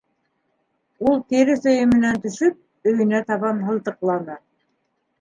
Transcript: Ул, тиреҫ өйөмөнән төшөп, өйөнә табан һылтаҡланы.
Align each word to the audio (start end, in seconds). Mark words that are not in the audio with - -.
Ул, 1.09 1.21
тиреҫ 1.33 1.69
өйөмөнән 1.73 2.19
төшөп, 2.25 2.59
өйөнә 2.95 3.23
табан 3.31 3.65
һылтаҡланы. 3.71 4.45